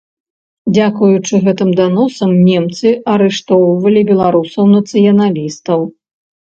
[0.77, 5.79] Дзякуючы гэтым даносам, немцы арыштоўвалі беларусаў-нацыяналістаў.